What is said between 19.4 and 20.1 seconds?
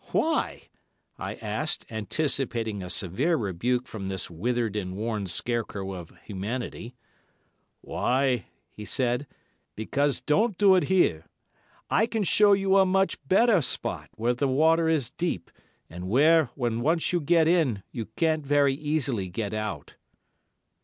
out."